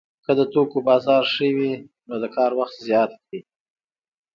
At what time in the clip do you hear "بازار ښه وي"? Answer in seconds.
0.87-1.73